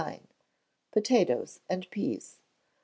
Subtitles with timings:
[0.91, 2.39] Potatoes and Peas.